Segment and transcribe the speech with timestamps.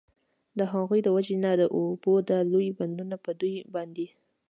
[0.57, 4.07] د هغوی د وجي نه د اوبو دا لوی بند په دوی باندي